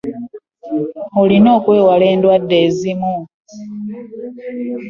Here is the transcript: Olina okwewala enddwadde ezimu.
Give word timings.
Olina 1.21 1.49
okwewala 1.57 2.05
enddwadde 2.13 2.55
ezimu. 2.67 3.15